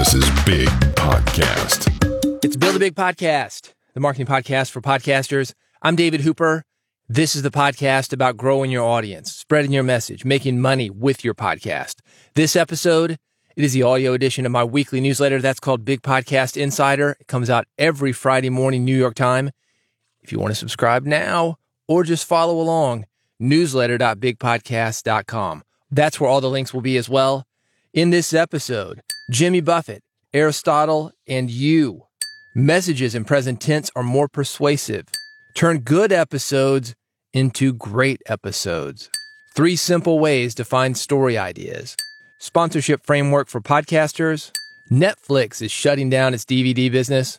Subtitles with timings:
[0.00, 1.86] This is Big Podcast.
[2.42, 5.52] It's Build a Big Podcast, the marketing podcast for podcasters.
[5.82, 6.64] I'm David Hooper.
[7.06, 11.34] This is the podcast about growing your audience, spreading your message, making money with your
[11.34, 11.96] podcast.
[12.34, 13.18] This episode,
[13.56, 17.18] it is the audio edition of my weekly newsletter that's called Big Podcast Insider.
[17.20, 19.50] It comes out every Friday morning, New York time.
[20.22, 21.58] If you want to subscribe now
[21.88, 23.04] or just follow along,
[23.38, 25.62] newsletter.bigpodcast.com.
[25.90, 27.46] That's where all the links will be as well.
[27.92, 30.02] In this episode, Jimmy Buffett,
[30.34, 32.02] Aristotle, and you.
[32.52, 35.06] Messages in present tense are more persuasive.
[35.54, 36.96] Turn good episodes
[37.32, 39.08] into great episodes.
[39.54, 41.96] Three simple ways to find story ideas.
[42.40, 44.50] Sponsorship framework for podcasters.
[44.90, 47.38] Netflix is shutting down its DVD business.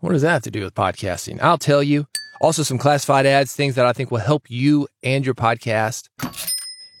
[0.00, 1.40] What does that have to do with podcasting?
[1.40, 2.06] I'll tell you.
[2.42, 6.10] Also, some classified ads, things that I think will help you and your podcast.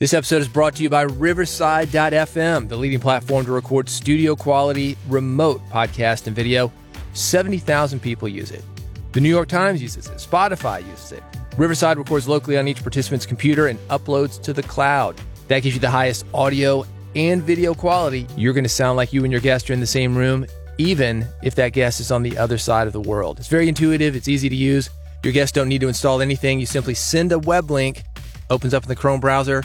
[0.00, 4.96] This episode is brought to you by Riverside.fm, the leading platform to record studio quality
[5.08, 6.72] remote podcast and video.
[7.12, 8.64] 70,000 people use it.
[9.12, 10.16] The New York Times uses it.
[10.16, 11.22] Spotify uses it.
[11.58, 15.20] Riverside records locally on each participant's computer and uploads to the cloud.
[15.48, 18.26] That gives you the highest audio and video quality.
[18.38, 20.46] You're going to sound like you and your guest are in the same room,
[20.78, 23.38] even if that guest is on the other side of the world.
[23.38, 24.88] It's very intuitive, it's easy to use.
[25.24, 26.58] Your guests don't need to install anything.
[26.58, 28.02] You simply send a web link,
[28.48, 29.62] opens up in the Chrome browser.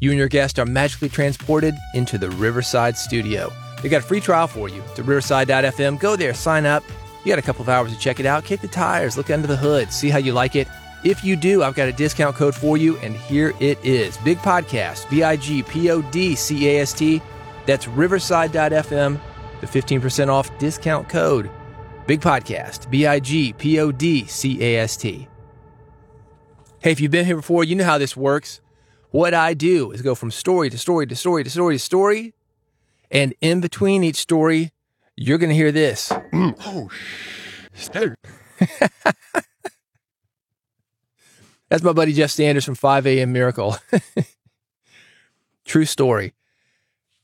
[0.00, 3.50] You and your guest are magically transported into the Riverside studio.
[3.82, 5.98] They got a free trial for you to riverside.fm.
[5.98, 6.82] Go there, sign up.
[7.24, 8.44] You got a couple of hours to check it out.
[8.44, 10.68] Kick the tires, look under the hood, see how you like it.
[11.02, 14.38] If you do, I've got a discount code for you, and here it is Big
[14.38, 17.22] Podcast, B I G P O D C A S T.
[17.64, 19.20] That's riverside.fm,
[19.60, 21.50] the 15% off discount code.
[22.06, 25.28] Big Podcast, B I G P O D C A S T.
[26.80, 28.60] Hey, if you've been here before, you know how this works.
[29.16, 32.34] What I do is go from story to story to story to story to story.
[33.10, 34.72] And in between each story,
[35.16, 36.10] you're going to hear this.
[36.34, 36.90] Mm, oh,
[37.72, 38.14] shit.
[41.70, 43.32] That's my buddy Jeff Sanders from 5 a.m.
[43.32, 43.78] Miracle.
[45.64, 46.34] True story.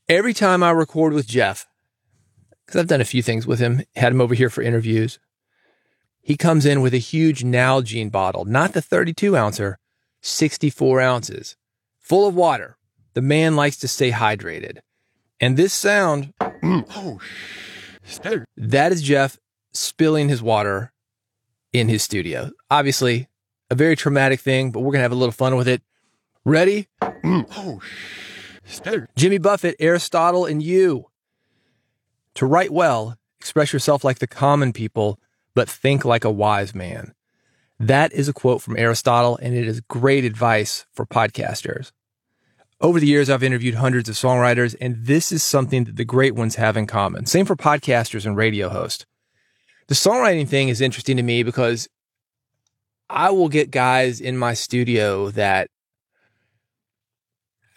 [0.09, 1.67] Every time I record with Jeff,
[2.65, 5.19] because I've done a few things with him, had him over here for interviews,
[6.23, 9.77] he comes in with a huge Nalgene bottle, not the 32 ouncer,
[10.23, 11.55] 64 ounces,
[12.03, 12.77] full of water.
[13.13, 14.79] The man likes to stay hydrated.
[15.39, 16.33] And this sound,
[16.63, 17.19] oh,
[18.55, 19.39] that is Jeff
[19.71, 20.91] spilling his water
[21.71, 22.51] in his studio.
[22.69, 23.27] Obviously,
[23.69, 25.81] a very traumatic thing, but we're going to have a little fun with it.
[26.45, 26.87] Ready?
[27.01, 27.79] oh,
[29.15, 31.07] Jimmy Buffett, Aristotle, and you.
[32.35, 35.19] To write well, express yourself like the common people,
[35.53, 37.13] but think like a wise man.
[37.87, 41.91] That is a quote from Aristotle, and it is great advice for podcasters.
[42.79, 46.33] Over the years, I've interviewed hundreds of songwriters, and this is something that the great
[46.33, 47.25] ones have in common.
[47.25, 49.05] Same for podcasters and radio hosts.
[49.89, 51.89] The songwriting thing is interesting to me because
[53.09, 55.67] I will get guys in my studio that,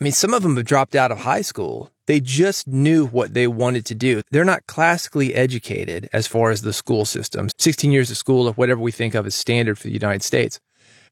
[0.00, 1.90] I mean, some of them have dropped out of high school.
[2.06, 4.22] They just knew what they wanted to do.
[4.30, 8.52] They're not classically educated as far as the school system, 16 years of school or
[8.52, 10.60] whatever we think of as standard for the United States.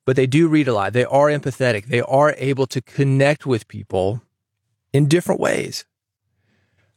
[0.07, 0.93] But they do read a lot.
[0.93, 1.87] They are empathetic.
[1.87, 4.23] They are able to connect with people
[4.93, 5.85] in different ways.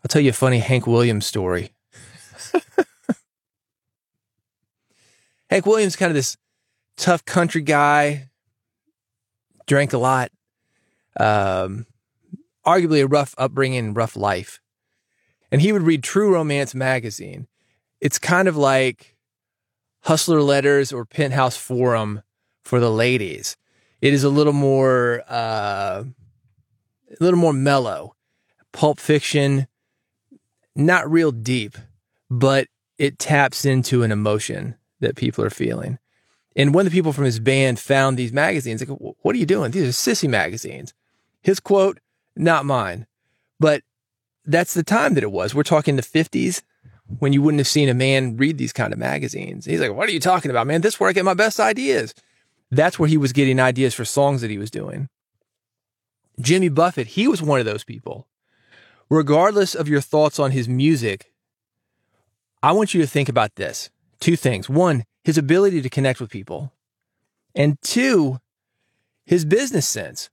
[0.03, 1.71] I'll tell you a funny Hank Williams story.
[5.49, 6.37] Hank Williams, kind of this
[6.97, 8.29] tough country guy,
[9.65, 10.29] drank a lot,
[11.19, 11.85] um,
[12.67, 14.59] arguably a rough upbringing, rough life.
[15.51, 17.47] And he would read True Romance magazine.
[18.01, 19.15] It's kind of like
[20.01, 22.21] Hustler Letters or Penthouse Forum
[22.63, 23.55] for the ladies.
[24.01, 28.15] It is a little more, uh, a little more mellow,
[28.73, 29.67] pulp fiction,
[30.75, 31.77] not real deep,
[32.29, 32.67] but
[32.97, 35.97] it taps into an emotion that people are feeling.
[36.55, 38.87] And one of the people from his band found these magazines.
[38.87, 39.71] Like, what are you doing?
[39.71, 40.93] These are sissy magazines.
[41.41, 41.99] His quote,
[42.39, 43.07] not mine,
[43.59, 43.83] but
[44.45, 45.53] that's the time that it was.
[45.53, 46.61] We're talking the 50s
[47.19, 49.65] when you wouldn't have seen a man read these kind of magazines.
[49.65, 50.81] He's like, what are you talking about, man?
[50.81, 52.13] This is where I get my best ideas.
[52.71, 55.09] That's where he was getting ideas for songs that he was doing.
[56.39, 58.27] Jimmy Buffett, he was one of those people.
[59.09, 61.31] Regardless of your thoughts on his music,
[62.61, 63.89] I want you to think about this.
[64.19, 64.69] Two things.
[64.69, 66.73] One, his ability to connect with people.
[67.55, 68.39] And two,
[69.25, 70.29] his business sense.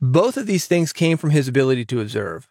[0.00, 2.48] Both of these things came from his ability to observe.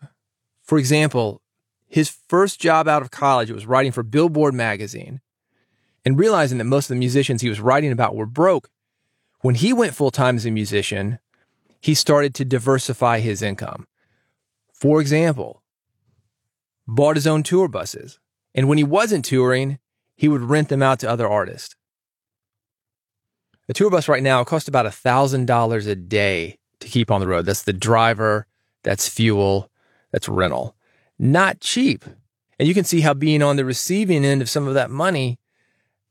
[0.63, 1.42] For example,
[1.88, 5.21] his first job out of college was writing for Billboard magazine.
[6.03, 8.69] And realizing that most of the musicians he was writing about were broke,
[9.42, 11.19] when he went full time as a musician,
[11.81, 13.88] he started to diversify his income.
[14.74, 15.63] For example,
[16.88, 18.19] bought his own tour buses.
[18.53, 19.80] And when he wasn't touring,
[20.15, 21.75] he would rent them out to other artists.
[23.68, 27.45] A tour bus right now costs about $1,000 a day to keep on the road.
[27.45, 28.48] That's the driver,
[28.83, 29.69] that's fuel,
[30.12, 30.75] that's rental.
[31.18, 32.06] Not cheap.
[32.57, 35.39] And you can see how being on the receiving end of some of that money,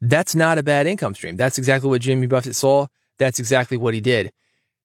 [0.01, 1.37] that's not a bad income stream.
[1.37, 2.89] That's exactly what Jimmy Buffett saw.
[3.19, 4.33] That's exactly what he did.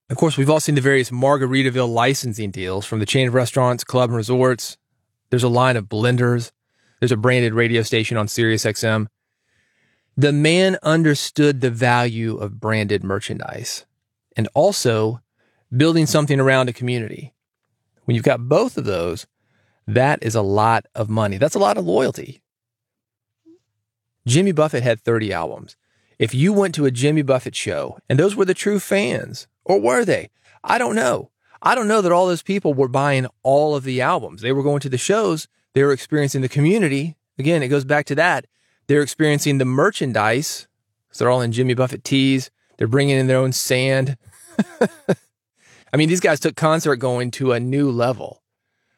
[0.10, 3.84] Of course, we've all seen the various Margaritaville licensing deals from the chain of restaurants,
[3.84, 4.78] club and resorts.
[5.30, 6.52] There's a line of blenders.
[7.00, 9.08] There's a branded radio station on Sirius XM.
[10.18, 13.86] The man understood the value of branded merchandise
[14.36, 15.22] and also
[15.76, 17.34] building something around a community.
[18.06, 19.28] When you've got both of those,
[19.88, 21.38] that is a lot of money.
[21.38, 22.42] That's a lot of loyalty.
[24.28, 25.76] Jimmy Buffett had 30 albums.
[26.18, 29.80] If you went to a Jimmy Buffett show and those were the true fans, or
[29.80, 30.30] were they?
[30.64, 31.32] I don't know.
[31.62, 34.42] I don't know that all those people were buying all of the albums.
[34.42, 37.16] They were going to the shows, they were experiencing the community.
[37.38, 38.48] Again, it goes back to that.
[38.88, 40.68] They're experiencing the merchandise.
[41.12, 42.52] So they're all in Jimmy Buffett tees.
[42.78, 44.18] They're bringing in their own sand.
[45.92, 48.44] I mean, these guys took concert going to a new level.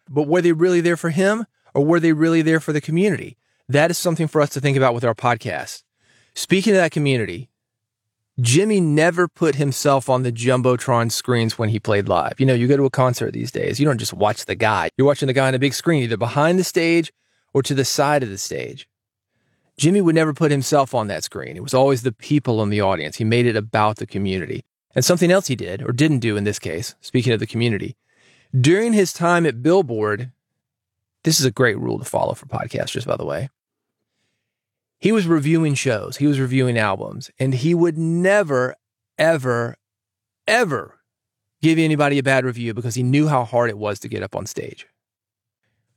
[0.09, 3.37] But were they really there for him or were they really there for the community?
[3.69, 5.83] That is something for us to think about with our podcast.
[6.33, 7.49] Speaking of that community,
[8.39, 12.39] Jimmy never put himself on the Jumbotron screens when he played live.
[12.39, 14.89] You know, you go to a concert these days, you don't just watch the guy.
[14.97, 17.13] You're watching the guy on a big screen, either behind the stage
[17.53, 18.87] or to the side of the stage.
[19.77, 21.55] Jimmy would never put himself on that screen.
[21.55, 23.17] It was always the people in the audience.
[23.17, 24.63] He made it about the community.
[24.95, 27.95] And something else he did, or didn't do in this case, speaking of the community,
[28.59, 30.31] during his time at Billboard,
[31.23, 33.49] this is a great rule to follow for podcasters, by the way.
[34.99, 38.75] He was reviewing shows, he was reviewing albums, and he would never,
[39.17, 39.77] ever,
[40.47, 40.99] ever
[41.61, 44.35] give anybody a bad review because he knew how hard it was to get up
[44.35, 44.85] on stage.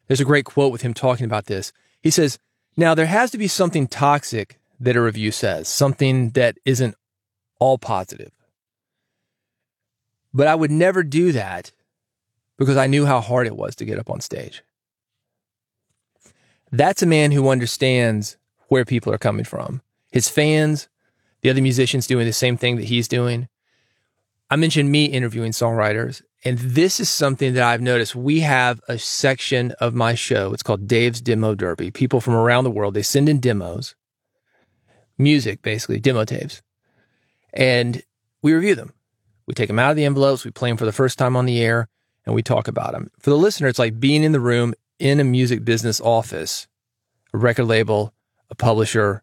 [0.06, 1.72] There's a great quote with him talking about this.
[2.02, 2.38] He says,
[2.76, 6.94] Now there has to be something toxic that a review says, something that isn't
[7.58, 8.30] all positive.
[10.34, 11.70] But I would never do that
[12.58, 14.62] because I knew how hard it was to get up on stage.
[16.72, 18.36] That's a man who understands
[18.68, 19.80] where people are coming from.
[20.10, 20.88] His fans,
[21.42, 23.48] the other musicians doing the same thing that he's doing.
[24.50, 28.16] I mentioned me interviewing songwriters, and this is something that I've noticed.
[28.16, 30.52] We have a section of my show.
[30.52, 31.90] It's called Dave's Demo Derby.
[31.90, 33.94] People from around the world, they send in demos,
[35.16, 36.60] music, basically, demo tapes,
[37.52, 38.02] and
[38.42, 38.92] we review them.
[39.46, 41.46] We take them out of the envelopes, we play them for the first time on
[41.46, 41.88] the air,
[42.24, 43.10] and we talk about them.
[43.18, 46.66] For the listener, it's like being in the room in a music business office,
[47.32, 48.14] a record label,
[48.50, 49.22] a publisher,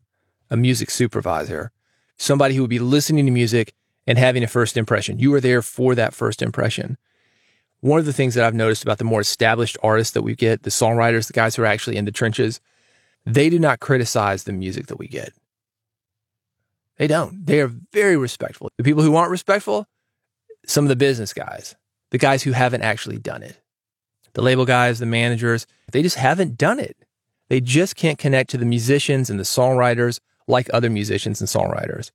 [0.50, 1.72] a music supervisor,
[2.18, 3.74] somebody who would be listening to music
[4.06, 5.20] and having a first impression.
[5.20, 6.98] You are there for that first impression.
[7.80, 10.64] One of the things that I've noticed about the more established artists that we get,
[10.64, 12.60] the songwriters, the guys who are actually in the trenches,
[13.26, 15.34] they do not criticize the music that we get.
[16.98, 17.46] They don't.
[17.46, 18.70] They are very respectful.
[18.78, 19.88] The people who aren't respectful,
[20.66, 21.75] some of the business guys,
[22.12, 23.58] the guys who haven't actually done it.
[24.34, 26.96] The label guys, the managers, they just haven't done it.
[27.50, 32.12] They just can't connect to the musicians and the songwriters like other musicians and songwriters.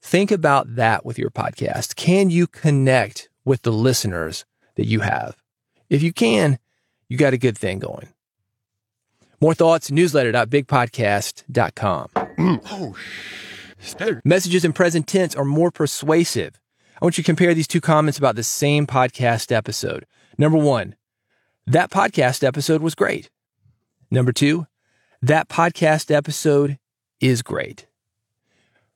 [0.00, 1.96] Think about that with your podcast.
[1.96, 4.44] Can you connect with the listeners
[4.76, 5.36] that you have?
[5.90, 6.60] If you can,
[7.08, 8.08] you got a good thing going.
[9.40, 12.08] More thoughts, newsletter.bigpodcast.com.
[12.70, 12.94] Oh,
[14.24, 16.58] Messages in present tense are more persuasive.
[17.00, 20.04] I want you to compare these two comments about the same podcast episode.
[20.36, 20.96] Number one,
[21.66, 23.30] that podcast episode was great.
[24.10, 24.66] Number two,
[25.22, 26.78] that podcast episode
[27.20, 27.86] is great.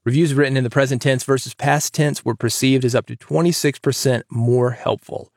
[0.04, 4.22] Reviews written in the present tense versus past tense were perceived as up to 26%
[4.30, 5.32] more helpful.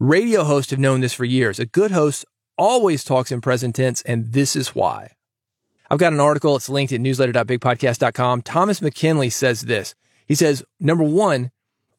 [0.00, 1.60] Radio hosts have known this for years.
[1.60, 2.24] A good host
[2.58, 5.12] always talks in present tense, and this is why.
[5.90, 6.56] I've got an article.
[6.56, 8.42] It's linked at newsletter.bigpodcast.com.
[8.42, 9.94] Thomas McKinley says this.
[10.26, 11.50] He says, number one,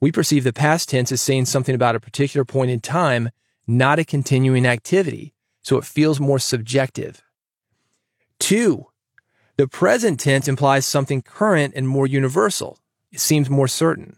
[0.01, 3.29] we perceive the past tense as saying something about a particular point in time,
[3.67, 5.33] not a continuing activity.
[5.61, 7.21] So it feels more subjective.
[8.39, 8.87] Two,
[9.57, 12.79] the present tense implies something current and more universal.
[13.11, 14.17] It seems more certain.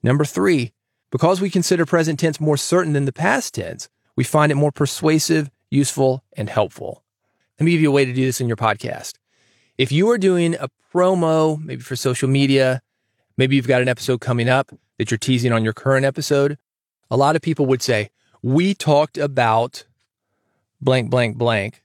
[0.00, 0.72] Number three,
[1.10, 4.70] because we consider present tense more certain than the past tense, we find it more
[4.70, 7.02] persuasive, useful, and helpful.
[7.58, 9.14] Let me give you a way to do this in your podcast.
[9.76, 12.80] If you are doing a promo, maybe for social media,
[13.36, 16.58] maybe you've got an episode coming up that you're teasing on your current episode,
[17.10, 18.10] a lot of people would say,
[18.42, 19.86] We talked about
[20.78, 21.82] blank, blank, blank,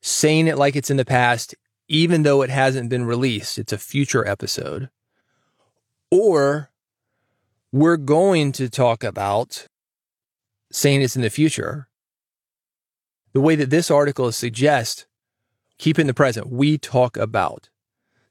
[0.00, 1.54] saying it like it's in the past,
[1.86, 3.58] even though it hasn't been released.
[3.58, 4.88] It's a future episode.
[6.10, 6.70] Or
[7.72, 9.66] we're going to talk about
[10.72, 11.88] saying it's in the future.
[13.34, 15.04] the way that this article suggests,
[15.76, 16.48] keep in the present.
[16.48, 17.68] We talk about.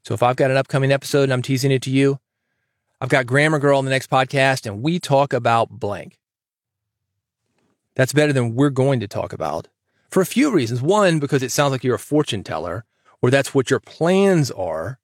[0.03, 2.19] So if I've got an upcoming episode and I'm teasing it to you,
[2.99, 6.17] I've got Grammar Girl on the next podcast and we talk about blank.
[7.95, 9.67] That's better than we're going to talk about
[10.09, 10.81] for a few reasons.
[10.81, 12.85] One, because it sounds like you're a fortune teller
[13.21, 14.99] or that's what your plans are.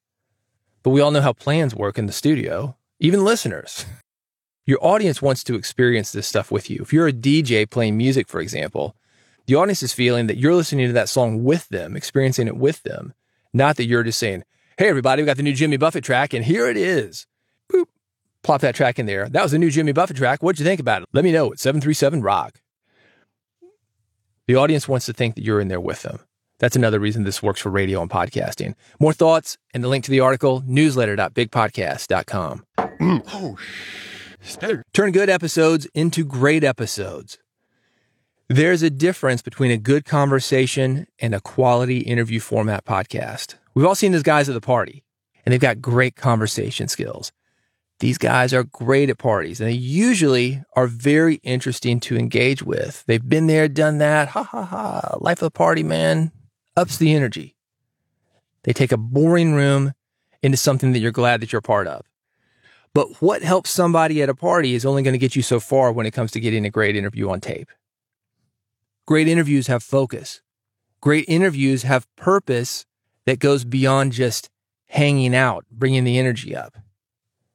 [0.82, 3.86] But we all know how plans work in the studio, even listeners.
[4.66, 6.80] Your audience wants to experience this stuff with you.
[6.82, 8.96] If you're a DJ playing music, for example,
[9.46, 12.82] the audience is feeling that you're listening to that song with them, experiencing it with
[12.82, 13.12] them,
[13.52, 14.42] not that you're just saying,
[14.78, 17.26] Hey, everybody, we got the new Jimmy Buffett track, and here it is.
[18.44, 19.28] Plop that track in there.
[19.28, 20.42] That was the new Jimmy Buffett track.
[20.42, 21.08] What'd you think about it?
[21.12, 22.60] Let me know at 737 Rock.
[24.46, 26.20] The audience wants to think that you're in there with them.
[26.58, 28.74] That's another reason this works for radio and podcasting.
[29.00, 32.64] More thoughts and the link to the article, newsletter.bigpodcast.com.
[32.78, 33.22] Mm.
[33.32, 33.56] Oh,
[34.92, 37.38] Turn good episodes into great episodes.
[38.48, 43.54] There's a difference between a good conversation and a quality interview format podcast.
[43.72, 45.02] We've all seen those guys at the party,
[45.44, 47.32] and they've got great conversation skills.
[48.04, 53.02] These guys are great at parties, and they usually are very interesting to engage with.
[53.06, 54.28] They've been there, done that.
[54.28, 55.16] Ha ha ha.
[55.20, 56.30] Life of the party, man
[56.76, 57.56] ups the energy.
[58.64, 59.94] They take a boring room
[60.42, 62.04] into something that you're glad that you're part of.
[62.92, 65.90] But what helps somebody at a party is only going to get you so far
[65.90, 67.70] when it comes to getting a great interview on tape.
[69.06, 70.42] Great interviews have focus.
[71.00, 72.84] Great interviews have purpose
[73.24, 74.50] that goes beyond just
[74.88, 76.76] hanging out, bringing the energy up,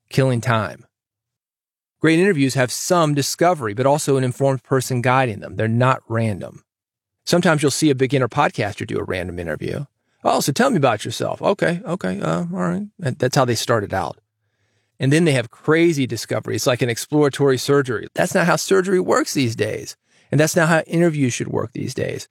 [0.10, 0.86] killing time.
[2.00, 5.56] Great interviews have some discovery, but also an informed person guiding them.
[5.56, 6.64] They're not random.
[7.26, 9.86] Sometimes you'll see a beginner podcaster do a random interview.
[10.24, 11.42] Oh, so tell me about yourself.
[11.42, 12.88] Okay, okay, uh, all right.
[12.98, 14.18] That's how they started out.
[15.00, 16.56] And then they have crazy discovery.
[16.56, 18.08] It's like an exploratory surgery.
[18.16, 19.96] That's not how surgery works these days.
[20.32, 22.28] And that's not how interviews should work these days.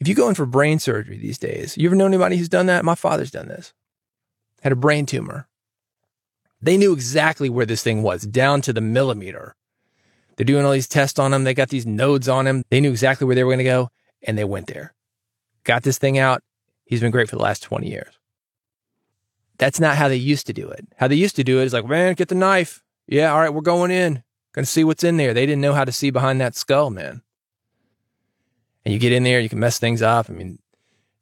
[0.00, 2.66] If you go in for brain surgery these days, you ever know anybody who's done
[2.66, 2.84] that?
[2.84, 3.74] My father's done this.
[4.62, 5.48] Had a brain tumor.
[6.60, 9.54] They knew exactly where this thing was, down to the millimeter.
[10.36, 11.44] They're doing all these tests on him.
[11.44, 12.62] They got these nodes on him.
[12.70, 13.90] They knew exactly where they were going to go
[14.22, 14.94] and they went there.
[15.64, 16.42] Got this thing out.
[16.84, 18.18] He's been great for the last 20 years.
[19.58, 20.86] That's not how they used to do it.
[20.96, 22.82] How they used to do it is like, man, get the knife.
[23.06, 24.22] Yeah, all right, we're going in.
[24.52, 25.34] Gonna see what's in there.
[25.34, 27.22] They didn't know how to see behind that skull, man.
[28.84, 30.30] And you get in there, you can mess things up.
[30.30, 30.58] I mean,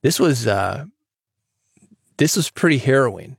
[0.02, 0.84] this was uh
[2.18, 3.36] this was pretty harrowing.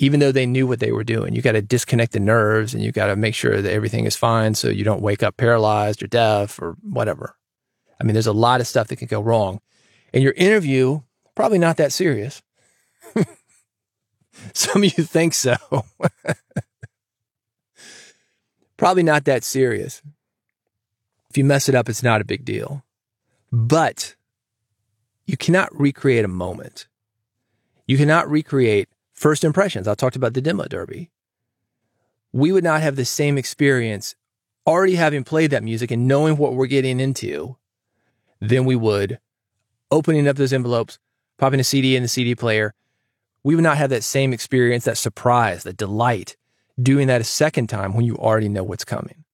[0.00, 2.82] Even though they knew what they were doing, you got to disconnect the nerves and
[2.82, 6.02] you got to make sure that everything is fine so you don't wake up paralyzed
[6.02, 7.36] or deaf or whatever.
[8.00, 9.60] I mean, there's a lot of stuff that can go wrong.
[10.14, 11.00] And your interview,
[11.34, 12.42] probably not that serious.
[14.54, 15.56] Some of you think so.
[18.76, 20.00] probably not that serious.
[21.28, 22.84] If you mess it up, it's not a big deal.
[23.50, 24.14] But
[25.26, 26.86] you cannot recreate a moment.
[27.86, 29.88] You cannot recreate first impressions.
[29.88, 31.10] I talked about the demo derby.
[32.32, 34.14] We would not have the same experience
[34.66, 37.56] already having played that music and knowing what we're getting into
[38.40, 39.18] than we would
[39.90, 40.98] opening up those envelopes,
[41.38, 42.74] popping a CD in the CD player.
[43.42, 46.36] We would not have that same experience, that surprise, that delight
[46.80, 49.24] doing that a second time when you already know what's coming.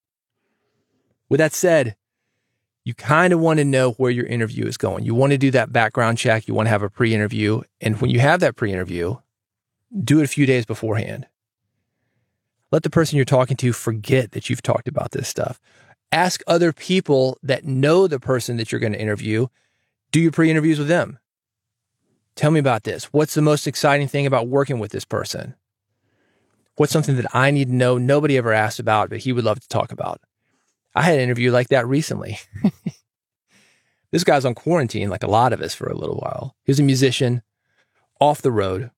[1.29, 1.97] With that said,
[2.85, 5.05] you kind of want to know where your interview is going.
[5.05, 6.47] You want to do that background check.
[6.47, 7.63] You want to have a pre interview.
[7.81, 9.17] And when you have that pre interview,
[10.03, 11.27] do it a few days beforehand.
[12.71, 15.61] Let the person you're talking to forget that you've talked about this stuff
[16.15, 19.49] ask other people that know the person that you're going to interview.
[20.13, 21.19] Do your pre interviews with them.
[22.37, 23.07] Tell me about this.
[23.13, 25.55] What's the most exciting thing about working with this person?
[26.77, 29.61] What's something that I need to know nobody ever asked about, but he would love
[29.61, 30.21] to talk about?
[30.95, 32.39] I had an interview like that recently.
[34.11, 36.57] this guy's on quarantine, like a lot of us, for a little while.
[36.65, 37.43] He was a musician,
[38.21, 38.91] off the road.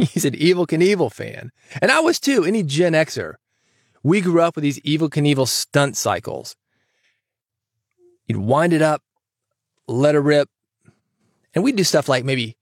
[0.12, 1.50] He's an Evel Knievel fan.
[1.82, 3.34] And I was too, any Gen Xer.
[4.02, 6.56] We grew up with these Evel Knievel stunt cycles.
[8.26, 9.02] You'd wind it up,
[9.86, 10.48] let it rip,
[11.54, 12.56] and we'd do stuff like maybe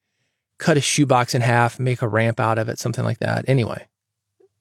[0.58, 3.44] cut a shoebox in half, make a ramp out of it, something like that.
[3.46, 3.86] Anyway,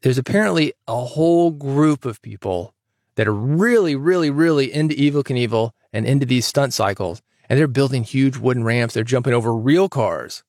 [0.01, 2.75] there's apparently a whole group of people
[3.15, 7.24] that are really, really, really into Evel Knievel and into these stunt cycles.
[7.50, 8.93] And they're building huge wooden ramps.
[8.93, 10.43] They're jumping over real cars,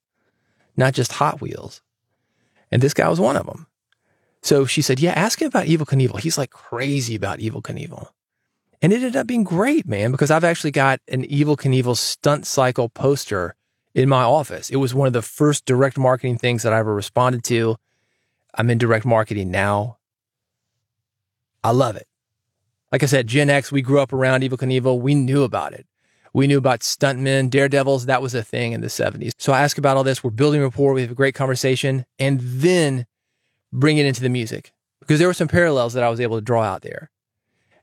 [0.77, 1.81] not just Hot Wheels.
[2.71, 3.67] And this guy was one of them.
[4.43, 6.21] So she said, Yeah, ask him about Evel Knievel.
[6.21, 8.09] He's like crazy about Evel Knievel.
[8.81, 12.47] And it ended up being great, man, because I've actually got an Evel Knievel stunt
[12.47, 13.57] cycle poster
[13.95, 14.71] in my office.
[14.71, 17.77] It was one of the first direct marketing things that I ever responded to.
[18.55, 19.99] I'm in direct marketing now.
[21.65, 22.07] I love it.
[22.93, 25.01] Like I said, Gen X, we grew up around Evel Knievel.
[25.01, 25.87] We knew about it.
[26.33, 28.07] We knew about stuntmen, daredevils.
[28.07, 29.33] That was a thing in the 70s.
[29.39, 30.23] So I ask about all this.
[30.23, 30.93] We're building rapport.
[30.93, 33.07] We have a great conversation and then
[33.73, 36.45] bring it into the music because there were some parallels that I was able to
[36.45, 37.11] draw out there.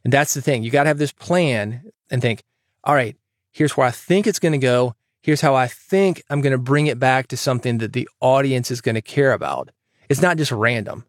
[0.03, 0.63] And that's the thing.
[0.63, 2.43] You got to have this plan and think,
[2.83, 3.15] all right,
[3.51, 4.95] here's where I think it's going to go.
[5.23, 8.69] Here's how I think I'm going to bring it back to something that the audience
[8.69, 9.71] is going to care about.
[10.07, 11.05] It's not just random.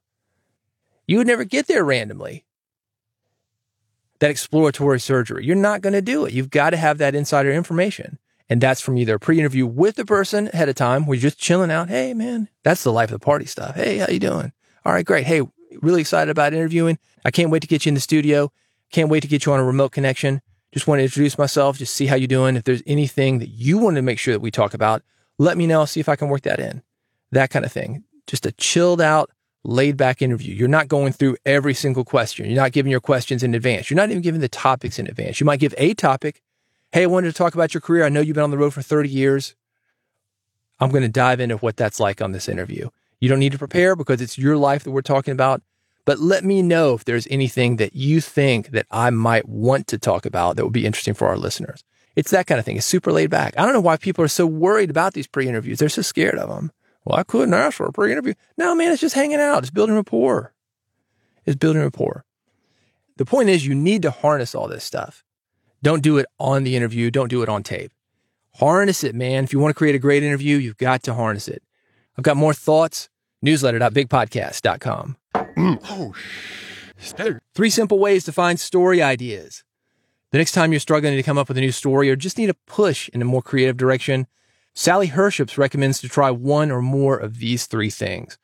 [1.06, 2.45] You would never get there randomly
[4.20, 5.44] that exploratory surgery.
[5.44, 6.32] You're not going to do it.
[6.32, 8.18] You've got to have that insider information.
[8.48, 11.38] And that's from either a pre-interview with the person ahead of time where you're just
[11.38, 11.88] chilling out.
[11.88, 13.74] Hey, man, that's the life of the party stuff.
[13.74, 14.52] Hey, how you doing?
[14.84, 15.26] All right, great.
[15.26, 15.42] Hey,
[15.82, 16.98] really excited about interviewing.
[17.24, 18.52] I can't wait to get you in the studio.
[18.92, 20.42] Can't wait to get you on a remote connection.
[20.72, 22.54] Just want to introduce myself, just see how you're doing.
[22.54, 25.02] If there's anything that you want to make sure that we talk about,
[25.38, 25.84] let me know.
[25.84, 26.82] See if I can work that in.
[27.32, 28.04] That kind of thing.
[28.26, 29.30] Just a chilled out,
[29.66, 30.54] laid back interview.
[30.54, 32.46] You're not going through every single question.
[32.46, 33.90] You're not giving your questions in advance.
[33.90, 35.40] You're not even giving the topics in advance.
[35.40, 36.42] You might give a topic.
[36.92, 38.04] Hey, I wanted to talk about your career.
[38.04, 39.54] I know you've been on the road for 30 years.
[40.78, 42.90] I'm going to dive into what that's like on this interview.
[43.20, 45.62] You don't need to prepare because it's your life that we're talking about.
[46.04, 49.98] But let me know if there's anything that you think that I might want to
[49.98, 51.82] talk about that would be interesting for our listeners.
[52.14, 52.76] It's that kind of thing.
[52.76, 53.54] It's super laid back.
[53.58, 55.80] I don't know why people are so worried about these pre interviews.
[55.80, 56.70] They're so scared of them.
[57.06, 58.34] Well, I couldn't ask for a pre interview.
[58.58, 59.58] No, man, it's just hanging out.
[59.58, 60.52] It's building rapport.
[61.44, 62.24] It's building rapport.
[63.16, 65.24] The point is, you need to harness all this stuff.
[65.82, 67.12] Don't do it on the interview.
[67.12, 67.92] Don't do it on tape.
[68.56, 69.44] Harness it, man.
[69.44, 71.62] If you want to create a great interview, you've got to harness it.
[72.18, 73.08] I've got more thoughts.
[73.44, 75.16] Newsletter.bigpodcast.com.
[75.34, 75.78] Mm.
[75.88, 76.14] Oh,
[77.16, 77.40] better.
[77.54, 79.62] Three simple ways to find story ideas.
[80.32, 82.50] The next time you're struggling to come up with a new story or just need
[82.50, 84.26] a push in a more creative direction,
[84.78, 88.36] Sally Herships recommends to try one or more of these three things.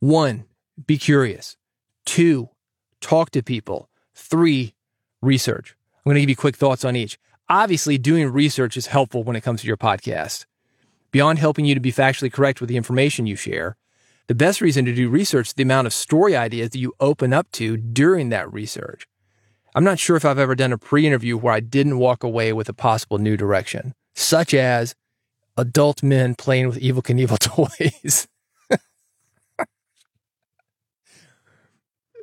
[0.00, 0.46] One,
[0.88, 1.56] be curious.
[2.04, 2.48] Two,
[3.00, 3.88] talk to people.
[4.12, 4.74] Three,
[5.20, 5.76] research.
[5.98, 7.16] I'm going to give you quick thoughts on each.
[7.48, 10.46] Obviously, doing research is helpful when it comes to your podcast.
[11.12, 13.76] Beyond helping you to be factually correct with the information you share,
[14.26, 17.32] the best reason to do research is the amount of story ideas that you open
[17.32, 19.06] up to during that research.
[19.76, 22.52] I'm not sure if I've ever done a pre interview where I didn't walk away
[22.52, 24.96] with a possible new direction, such as
[25.56, 27.38] adult men playing with Evel Knievel
[27.98, 28.28] toys.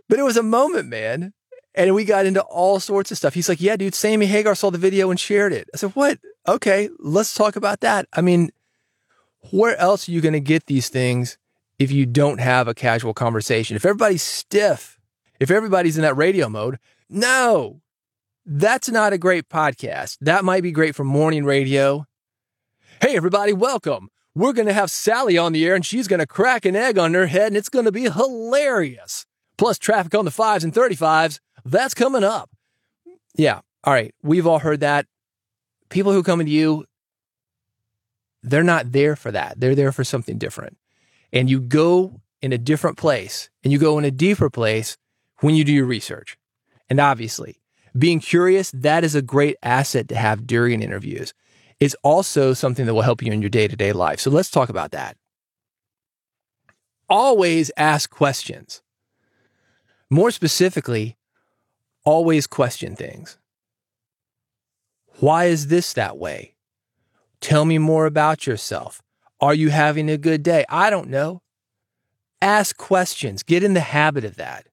[0.08, 1.34] but it was a moment, man.
[1.76, 3.34] And we got into all sorts of stuff.
[3.34, 5.70] He's like, Yeah, dude, Sammy Hagar saw the video and shared it.
[5.74, 6.20] I said, What?
[6.48, 8.08] Okay, let's talk about that.
[8.14, 8.50] I mean,
[9.52, 11.38] where else are you going to get these things
[11.78, 13.76] if you don't have a casual conversation?
[13.76, 15.00] If everybody's stiff,
[15.40, 17.82] if everybody's in that radio mode, no,
[18.46, 20.18] that's not a great podcast.
[20.22, 22.06] That might be great for morning radio
[23.02, 24.10] Hey, everybody, welcome.
[24.36, 26.98] We're going to have Sally on the air and she's going to crack an egg
[26.98, 29.26] on her head and it's going to be hilarious.
[29.58, 31.40] Plus, traffic on the fives and 35s.
[31.64, 32.50] That's coming up.
[33.38, 33.62] Yeah.
[33.86, 34.14] All right.
[34.22, 35.06] We've all heard that.
[35.88, 36.84] People who come into you,
[38.44, 39.62] they're not there for that.
[39.62, 40.76] They're there for something different.
[41.32, 44.98] And you go in a different place and you go in a deeper place
[45.40, 46.38] when you do your research.
[46.90, 47.62] And obviously,
[47.98, 51.34] being curious, that is a great asset to have during interviews
[51.80, 54.20] is also something that will help you in your day to day life.
[54.20, 55.18] So let's talk about that.
[57.10, 58.82] Always ask questions.
[60.10, 61.18] More specifically,
[62.04, 63.38] always question things.
[65.20, 66.56] Why is this that way?
[67.42, 69.02] Tell me more about yourself.
[69.42, 70.66] Are you having a good day?
[70.70, 71.42] I don't know.
[72.42, 73.44] Ask questions.
[73.44, 74.68] Get in the habit of that.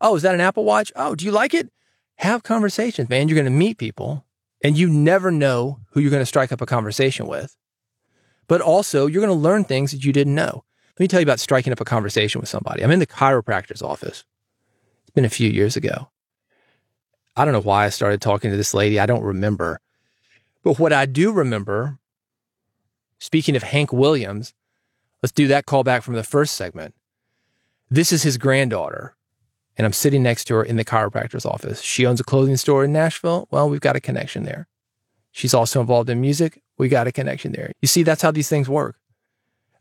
[0.00, 0.92] Oh, is that an Apple Watch?
[0.96, 1.70] Oh, do you like it?
[2.16, 3.28] Have conversations, man.
[3.28, 4.24] You're going to meet people
[4.62, 7.56] and you never know who you're going to strike up a conversation with.
[8.46, 10.64] But also, you're going to learn things that you didn't know.
[10.98, 12.82] Let me tell you about striking up a conversation with somebody.
[12.82, 14.24] I'm in the chiropractor's office.
[15.02, 16.10] It's been a few years ago.
[17.36, 18.98] I don't know why I started talking to this lady.
[18.98, 19.80] I don't remember.
[20.64, 21.98] But what I do remember,
[23.20, 24.54] speaking of Hank Williams,
[25.22, 26.94] let's do that callback from the first segment.
[27.90, 29.14] This is his granddaughter
[29.78, 31.80] and I'm sitting next to her in the chiropractor's office.
[31.80, 33.48] She owns a clothing store in Nashville.
[33.50, 34.66] Well, we've got a connection there.
[35.30, 36.60] She's also involved in music.
[36.76, 37.72] We got a connection there.
[37.80, 38.96] You see, that's how these things work.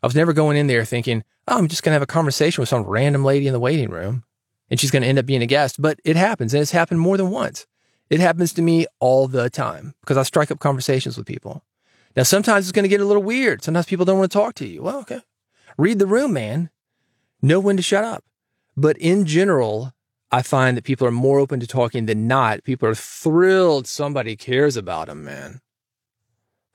[0.02, 2.62] I was never going in there thinking, oh, I'm just going to have a conversation
[2.62, 4.24] with some random lady in the waiting room
[4.70, 5.82] and she's going to end up being a guest.
[5.82, 7.66] But it happens and it's happened more than once.
[8.10, 11.64] It happens to me all the time because I strike up conversations with people.
[12.16, 13.64] Now, sometimes it's going to get a little weird.
[13.64, 14.82] Sometimes people don't want to talk to you.
[14.82, 15.22] Well, okay.
[15.78, 16.70] Read the room, man.
[17.42, 18.24] Know when to shut up.
[18.78, 19.92] But in general,
[20.32, 22.64] I find that people are more open to talking than not.
[22.64, 25.62] People are thrilled somebody cares about them, man.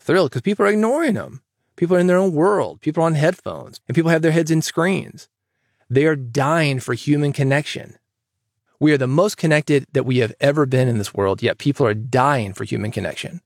[0.00, 1.42] Thrilled because people are ignoring them.
[1.76, 2.80] People are in their own world.
[2.80, 5.28] People are on headphones and people have their heads in screens.
[5.88, 7.96] They are dying for human connection.
[8.80, 11.86] We are the most connected that we have ever been in this world, yet people
[11.86, 13.42] are dying for human connection.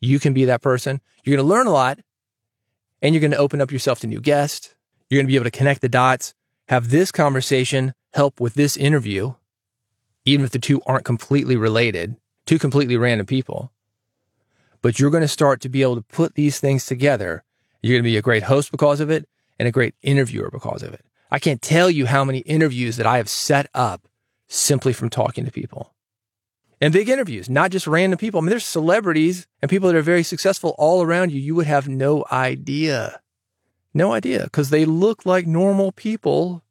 [0.00, 1.02] You can be that person.
[1.24, 1.98] You're going to learn a lot
[3.02, 4.74] and you're going to open up yourself to new guests.
[5.10, 6.32] You're going to be able to connect the dots,
[6.68, 9.34] have this conversation help with this interview,
[10.24, 13.72] even if the two aren't completely related, two completely random people.
[14.82, 17.44] But you're going to start to be able to put these things together.
[17.82, 20.82] You're going to be a great host because of it and a great interviewer because
[20.82, 21.04] of it.
[21.30, 24.06] I can't tell you how many interviews that I have set up
[24.48, 25.92] simply from talking to people.
[26.80, 28.38] And big interviews, not just random people.
[28.38, 31.40] I mean, there's celebrities and people that are very successful all around you.
[31.40, 33.20] You would have no idea.
[33.96, 36.62] No idea because they look like normal people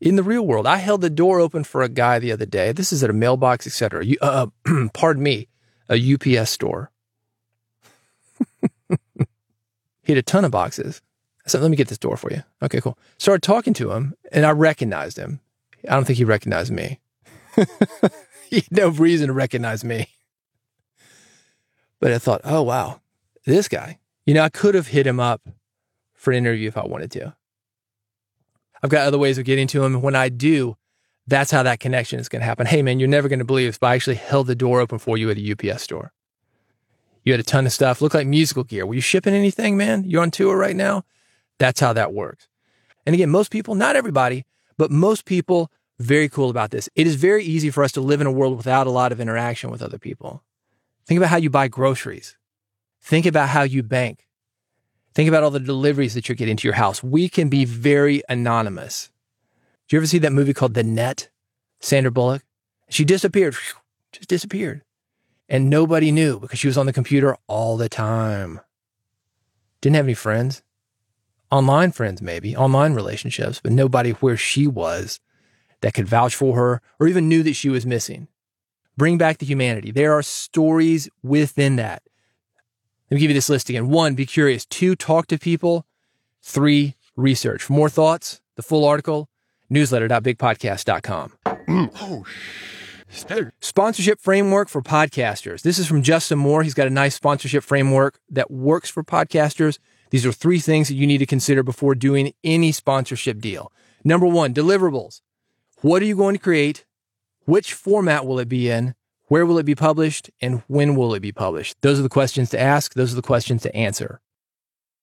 [0.00, 0.68] in the real world.
[0.68, 2.70] I held the door open for a guy the other day.
[2.70, 4.04] This is at a mailbox, etc.
[4.20, 4.46] Uh,
[4.94, 5.48] pardon me,
[5.88, 6.92] a UPS store.
[8.88, 11.02] he had a ton of boxes.
[11.44, 12.44] I said, let me get this door for you.
[12.62, 12.96] Okay, cool.
[13.18, 15.40] Started talking to him and I recognized him.
[15.88, 17.00] I don't think he recognized me.
[18.48, 20.06] he had no reason to recognize me.
[21.98, 23.00] But I thought, oh, wow,
[23.44, 23.98] this guy.
[24.24, 25.42] You know, I could have hit him up
[26.20, 27.34] for an interview if I wanted to.
[28.82, 30.02] I've got other ways of getting to him.
[30.02, 30.76] When I do,
[31.26, 32.66] that's how that connection is going to happen.
[32.66, 34.98] Hey, man, you're never going to believe this, but I actually held the door open
[34.98, 36.12] for you at a UPS store.
[37.24, 38.84] You had a ton of stuff, looked like musical gear.
[38.84, 40.04] Were you shipping anything, man?
[40.04, 41.04] You're on tour right now?
[41.58, 42.48] That's how that works.
[43.06, 44.44] And again, most people, not everybody,
[44.76, 46.88] but most people very cool about this.
[46.94, 49.20] It is very easy for us to live in a world without a lot of
[49.20, 50.42] interaction with other people.
[51.06, 52.36] Think about how you buy groceries.
[53.00, 54.26] Think about how you bank.
[55.14, 57.02] Think about all the deliveries that you're getting to your house.
[57.02, 59.10] We can be very anonymous.
[59.88, 61.28] Do you ever see that movie called The Net?
[61.80, 62.44] Sandra Bullock?
[62.88, 63.56] She disappeared,
[64.12, 64.82] just disappeared.
[65.48, 68.60] And nobody knew because she was on the computer all the time.
[69.80, 70.62] Didn't have any friends.
[71.50, 75.18] Online friends, maybe, online relationships, but nobody where she was
[75.80, 78.28] that could vouch for her or even knew that she was missing.
[78.96, 79.90] Bring back the humanity.
[79.90, 82.02] There are stories within that.
[83.10, 83.88] Let me give you this list again.
[83.88, 84.64] One, be curious.
[84.64, 85.84] Two, talk to people.
[86.42, 87.62] Three, research.
[87.64, 89.28] For more thoughts, the full article,
[89.68, 91.32] newsletter.bigpodcast.com.
[91.44, 91.90] Mm.
[92.00, 92.24] Oh.
[93.60, 95.62] Sponsorship framework for podcasters.
[95.62, 96.62] This is from Justin Moore.
[96.62, 99.80] He's got a nice sponsorship framework that works for podcasters.
[100.10, 103.72] These are three things that you need to consider before doing any sponsorship deal.
[104.04, 105.20] Number one, deliverables.
[105.80, 106.84] What are you going to create?
[107.44, 108.94] Which format will it be in?
[109.30, 110.28] Where will it be published?
[110.42, 111.76] And when will it be published?
[111.82, 112.94] Those are the questions to ask.
[112.94, 114.20] Those are the questions to answer.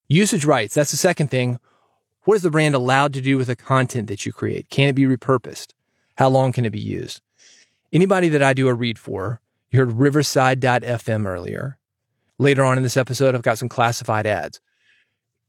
[0.09, 0.75] Usage rights.
[0.75, 1.61] That's the second thing.
[2.25, 4.69] What is the brand allowed to do with the content that you create?
[4.69, 5.67] Can it be repurposed?
[6.17, 7.21] How long can it be used?
[7.93, 9.39] Anybody that I do a read for,
[9.71, 11.77] you heard riverside.fm earlier.
[12.37, 14.59] Later on in this episode, I've got some classified ads.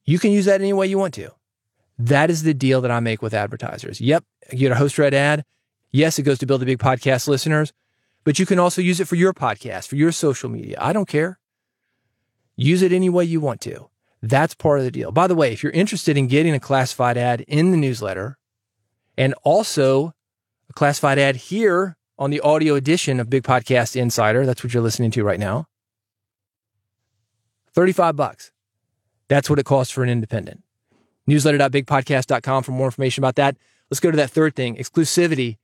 [0.04, 1.32] You can use that any way you want to.
[1.98, 4.00] That is the deal that I make with advertisers.
[4.00, 5.44] Yep, you get a host read ad.
[5.90, 7.72] Yes, it goes to build a big podcast listeners,
[8.28, 10.76] but you can also use it for your podcast, for your social media.
[10.78, 11.38] I don't care.
[12.56, 13.88] Use it any way you want to.
[14.20, 15.10] That's part of the deal.
[15.10, 18.36] By the way, if you're interested in getting a classified ad in the newsletter
[19.16, 20.12] and also
[20.68, 24.82] a classified ad here on the audio edition of Big Podcast Insider, that's what you're
[24.82, 25.64] listening to right now.
[27.72, 28.52] 35 bucks.
[29.28, 30.62] That's what it costs for an independent
[31.26, 33.56] newsletter.bigpodcast.com for more information about that.
[33.90, 35.56] Let's go to that third thing exclusivity.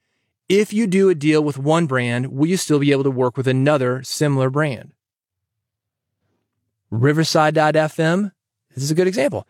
[0.49, 3.37] If you do a deal with one brand, will you still be able to work
[3.37, 4.93] with another similar brand?
[6.91, 8.33] Riverside.fm,
[8.75, 9.47] this is a good example.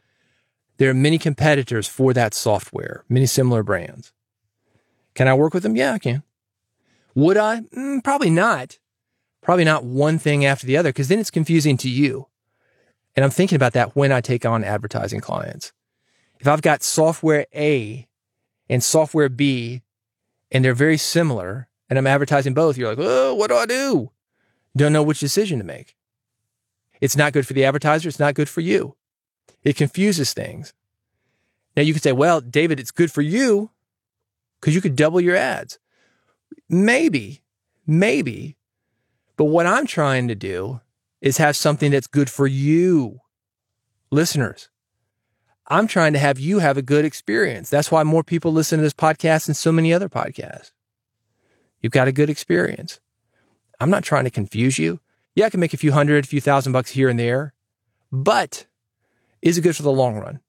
[0.78, 4.12] There are many competitors for that software, many similar brands.
[5.14, 5.76] Can I work with them?
[5.76, 6.22] Yeah, I can.
[7.14, 7.60] Would I?
[7.60, 8.78] Mm, probably not.
[9.40, 12.28] Probably not one thing after the other, because then it's confusing to you.
[13.14, 15.72] And I'm thinking about that when I take on advertising clients
[16.44, 18.06] if I've got software A
[18.68, 19.80] and software B
[20.54, 24.10] and they're very similar and I'm advertising both, you're like, oh, what do I do?
[24.74, 25.94] Don't know which decision to make.
[27.00, 28.08] It's not good for the advertiser.
[28.08, 28.96] It's not good for you.
[29.62, 30.72] It confuses things.
[31.76, 33.70] Now you could say, well, David, it's good for you
[34.60, 35.78] because you could double your ads.
[36.68, 37.42] Maybe,
[37.86, 38.56] maybe.
[39.36, 40.80] But what I'm trying to do
[41.20, 43.20] is have something that's good for you,
[44.10, 44.68] listeners.
[45.66, 47.70] I'm trying to have you have a good experience.
[47.70, 50.72] That's why more people listen to this podcast than so many other podcasts.
[51.80, 53.00] You've got a good experience.
[53.80, 55.00] I'm not trying to confuse you.
[55.34, 57.54] Yeah, I can make a few hundred, a few thousand bucks here and there,
[58.12, 58.66] but
[59.42, 60.40] is it good for the long run?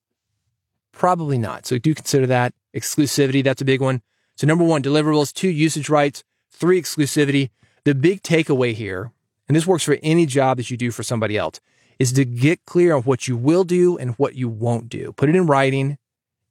[0.91, 1.65] Probably not.
[1.65, 2.54] So do consider that.
[2.73, 4.01] Exclusivity, that's a big one.
[4.36, 7.49] So number one, deliverables, two, usage rights, three, exclusivity.
[7.84, 9.12] The big takeaway here,
[9.47, 11.60] and this works for any job that you do for somebody else,
[12.00, 15.14] is to get clear on what you will do and what you won't do.
[15.14, 15.98] Put it in writing.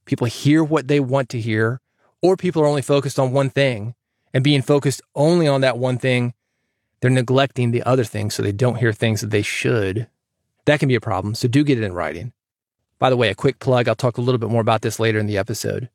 [0.05, 1.81] People hear what they want to hear,
[2.23, 3.95] or people are only focused on one thing
[4.35, 6.35] and being focused only on that one thing,
[7.01, 10.09] they're neglecting the other things so they don't hear things that they should.
[10.67, 11.35] That can be a problem.
[11.35, 12.33] So do get it in writing.
[12.99, 13.89] By the way, a quick plug.
[13.89, 15.89] I'll talk a little bit more about this later in the episode.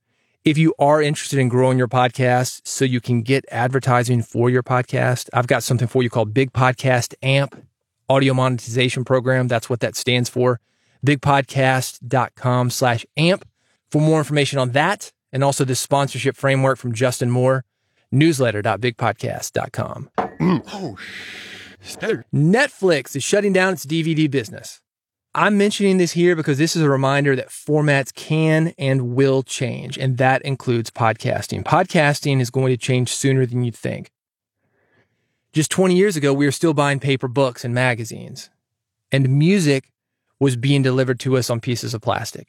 [0.46, 4.64] If you are interested in growing your podcast so you can get advertising for your
[4.64, 7.69] podcast, I've got something for you called Big Podcast AMP
[8.10, 9.48] audio monetization program.
[9.48, 10.60] That's what that stands for.
[11.06, 13.46] Bigpodcast.com slash AMP
[13.90, 17.64] for more information on that and also the sponsorship framework from Justin Moore,
[18.12, 20.10] newsletter.bigpodcast.com.
[20.18, 20.64] Mm.
[20.74, 20.98] Oh,
[21.82, 22.26] Stellar.
[22.34, 24.82] Netflix is shutting down its DVD business.
[25.36, 29.98] I'm mentioning this here because this is a reminder that formats can and will change,
[29.98, 31.64] and that includes podcasting.
[31.64, 34.12] Podcasting is going to change sooner than you'd think.
[35.52, 38.50] Just 20 years ago, we were still buying paper books and magazines,
[39.12, 39.92] and music
[40.40, 42.48] was being delivered to us on pieces of plastic.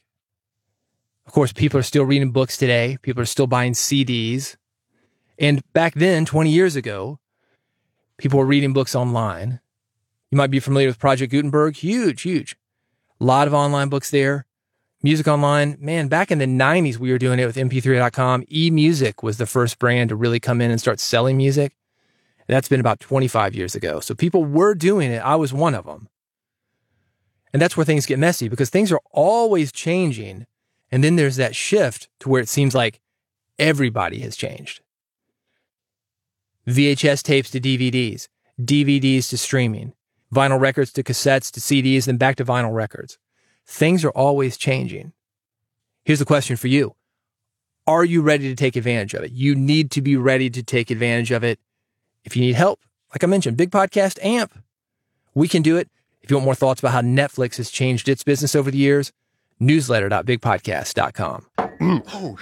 [1.27, 2.99] Of course, people are still reading books today.
[3.03, 4.57] People are still buying CDs.
[5.39, 7.19] And back then, 20 years ago,
[8.19, 9.61] people were reading books online.
[10.31, 11.77] You might be familiar with Project Gutenberg.
[11.77, 12.57] Huge, huge.
[13.21, 14.47] A lot of online books there.
[15.03, 15.77] Music online.
[15.81, 18.43] Man, back in the 90s, we were doing it with mp3.com.
[18.45, 21.73] eMusic was the first brand to really come in and start selling music.
[22.51, 24.01] That's been about 25 years ago.
[24.01, 25.19] So people were doing it.
[25.19, 26.09] I was one of them.
[27.53, 30.47] And that's where things get messy because things are always changing.
[30.91, 33.01] And then there's that shift to where it seems like
[33.59, 34.81] everybody has changed.
[36.67, 38.29] VHS tapes to DVDs,
[38.61, 39.95] DVDs to streaming,
[40.35, 43.19] vinyl records to cassettes to CDs, then back to vinyl records.
[43.67, 45.13] Things are always changing.
[46.05, 46.95] Here's the question for you.
[47.87, 49.33] Are you ready to take advantage of it?
[49.33, 51.59] You need to be ready to take advantage of it.
[52.25, 52.81] If you need help,
[53.13, 54.53] like I mentioned, Big Podcast AMP,
[55.35, 55.89] we can do it.
[56.23, 59.13] If you want more thoughts about how Netflix has changed its business over the years,
[59.59, 61.47] newsletter.bigpodcast.com.
[61.81, 62.03] Mm.
[62.13, 62.37] Oh,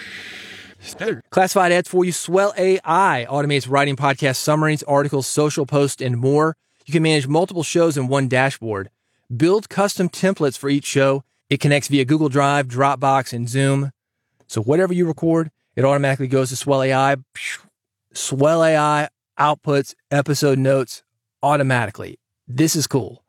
[0.80, 1.22] Stellar.
[1.30, 2.12] Classified ads for you.
[2.12, 6.56] Swell AI automates writing podcast summaries, articles, social posts, and more.
[6.86, 8.90] You can manage multiple shows in one dashboard.
[9.34, 11.24] Build custom templates for each show.
[11.50, 13.92] It connects via Google Drive, Dropbox, and Zoom.
[14.46, 17.16] So whatever you record, it automatically goes to Swell AI.
[18.12, 19.08] Swell AI
[19.38, 21.03] outputs episode notes
[21.42, 22.18] automatically.
[22.46, 23.24] This is cool.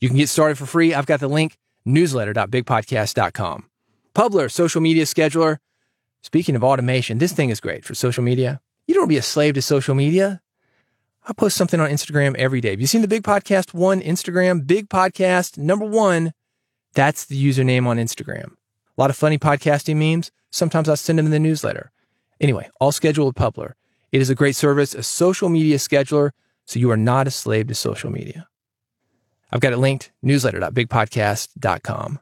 [0.00, 0.94] You can get started for free.
[0.94, 3.68] I've got the link newsletter.bigpodcast.com.
[4.14, 5.58] Publer, social media scheduler.
[6.22, 8.60] Speaking of automation, this thing is great for social media.
[8.86, 10.40] You don't want to be a slave to social media.
[11.26, 12.70] I post something on Instagram every day.
[12.70, 14.66] Have you seen the Big Podcast One Instagram?
[14.66, 16.32] Big Podcast number one.
[16.92, 18.52] That's the username on Instagram.
[18.52, 20.30] A lot of funny podcasting memes.
[20.50, 21.90] Sometimes I send them in the newsletter.
[22.40, 23.72] Anyway, all scheduled with Publer.
[24.14, 26.30] It is a great service, a social media scheduler,
[26.66, 28.46] so you are not a slave to social media.
[29.50, 32.20] I've got it linked, newsletter.bigpodcast.com.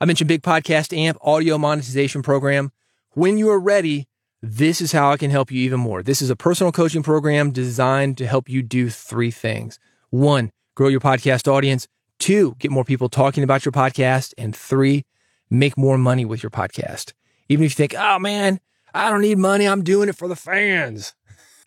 [0.00, 2.72] I mentioned Big Podcast AMP audio monetization program.
[3.10, 4.08] When you are ready,
[4.40, 6.02] this is how I can help you even more.
[6.02, 9.78] This is a personal coaching program designed to help you do three things.
[10.08, 11.86] One, grow your podcast audience.
[12.18, 14.32] Two, get more people talking about your podcast.
[14.38, 15.04] And three,
[15.50, 17.12] make more money with your podcast.
[17.50, 18.58] Even if you think, oh man,
[18.94, 19.66] I don't need money.
[19.66, 21.14] I'm doing it for the fans.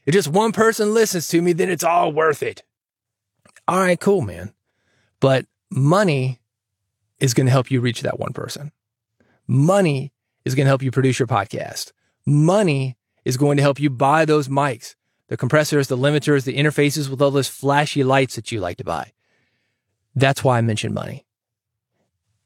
[0.05, 2.63] If just one person listens to me, then it's all worth it.
[3.67, 4.53] All right, cool, man.
[5.19, 6.39] But money
[7.19, 8.71] is going to help you reach that one person.
[9.47, 11.91] Money is going to help you produce your podcast.
[12.25, 14.95] Money is going to help you buy those mics,
[15.27, 18.83] the compressors, the limiters, the interfaces with all those flashy lights that you like to
[18.83, 19.11] buy.
[20.13, 21.25] That's why I mentioned money.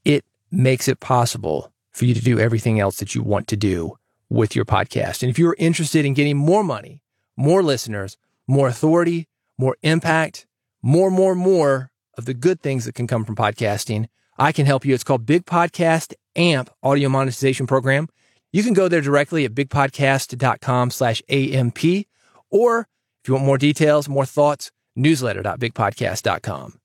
[0.05, 3.98] It makes it possible for you to do everything else that you want to do
[4.29, 5.23] with your podcast.
[5.23, 7.01] And if you're interested in getting more money,
[7.35, 10.45] more listeners, more authority, more impact,
[10.81, 14.85] more, more, more of the good things that can come from podcasting, I can help
[14.85, 14.93] you.
[14.93, 18.07] It's called Big Podcast AMP Audio Monetization Program.
[18.51, 21.83] You can go there directly at bigpodcast.com slash AMP,
[22.49, 22.87] or
[23.21, 26.79] if you want more details, more thoughts, newsletter.bigpodcast.com.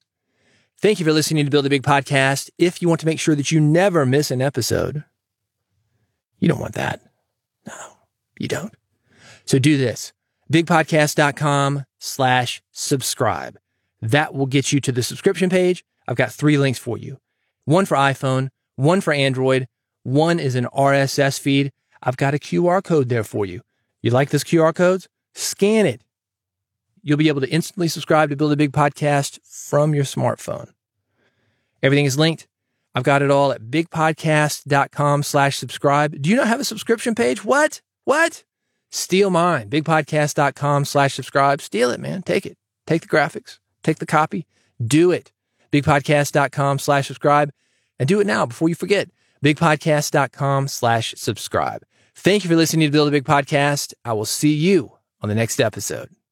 [0.78, 2.50] Thank you for listening to Build a Big Podcast.
[2.58, 5.04] If you want to make sure that you never miss an episode,
[6.38, 7.00] you don't want that.
[7.66, 7.98] No,
[8.38, 8.74] you don't.
[9.44, 10.12] So do this.
[10.52, 13.58] Bigpodcast.com slash subscribe.
[14.00, 15.84] That will get you to the subscription page.
[16.06, 17.18] I've got three links for you.
[17.64, 19.66] One for iPhone, one for Android,
[20.02, 21.72] one is an RSS feed.
[22.02, 23.62] I've got a QR code there for you.
[24.02, 25.08] You like this QR codes?
[25.32, 26.02] Scan it.
[27.02, 30.70] You'll be able to instantly subscribe to Build a Big Podcast from your smartphone.
[31.82, 32.46] Everything is linked.
[32.94, 36.20] I've got it all at bigpodcast.com slash subscribe.
[36.22, 37.44] Do you not have a subscription page?
[37.44, 37.80] What?
[38.04, 38.44] What?
[38.92, 39.68] Steal mine.
[39.68, 41.60] Bigpodcast.com slash subscribe.
[41.60, 42.22] Steal it, man.
[42.22, 42.56] Take it.
[42.86, 43.58] Take the graphics.
[43.82, 44.46] Take the copy.
[44.84, 45.32] Do it.
[45.72, 47.50] Bigpodcast.com slash subscribe.
[47.98, 49.10] And do it now before you forget.
[49.44, 51.84] Bigpodcast.com slash subscribe.
[52.14, 53.92] Thank you for listening to Build a Big Podcast.
[54.04, 56.23] I will see you on the next episode.